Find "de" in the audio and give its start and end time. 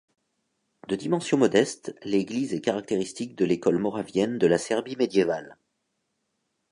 0.87-0.95, 3.35-3.45, 4.39-4.47